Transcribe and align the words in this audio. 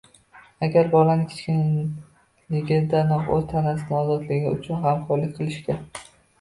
Agar 0.67 0.87
bolani 0.93 1.27
kichikligidanoq 1.33 3.31
o‘z 3.37 3.47
tanasining 3.53 4.01
ozodaligi 4.01 4.53
uchun 4.59 4.85
g‘amxo‘rlik 4.89 5.41
qilishga: 5.41 5.81